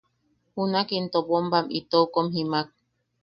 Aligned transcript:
Junak 0.53 0.89
into 0.97 1.19
bombam 1.29 1.65
itou 1.79 2.05
kom 2.13 2.27
jimaak. 2.33 2.67